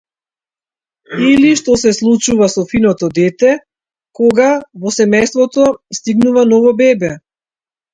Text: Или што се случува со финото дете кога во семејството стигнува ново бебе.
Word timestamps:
Или 1.31 1.51
што 1.59 1.75
се 1.81 1.91
случува 1.99 2.49
со 2.55 2.65
финото 2.73 3.11
дете 3.21 3.55
кога 4.23 4.51
во 4.83 4.97
семејството 5.01 5.71
стигнува 6.03 6.51
ново 6.53 6.79
бебе. 6.85 7.17